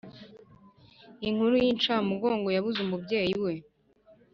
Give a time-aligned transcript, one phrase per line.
[1.27, 3.53] Inkuru yinsha mugongo yabuze umubyeyi we